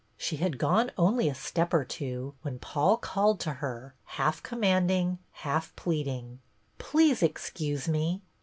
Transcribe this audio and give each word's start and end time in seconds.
She 0.17 0.37
had 0.37 0.57
gone 0.57 0.89
only 0.97 1.29
a 1.29 1.35
step 1.35 1.75
or 1.75 1.85
two 1.85 2.33
when 2.41 2.57
Paul 2.57 2.97
called 2.97 3.39
to 3.41 3.53
her, 3.61 3.93
half 4.17 4.41
commanding, 4.41 5.19
half 5.45 5.75
pleading, 5.75 6.39
—"Please 6.79 7.21
excuse 7.21 7.87
me." 7.87 8.23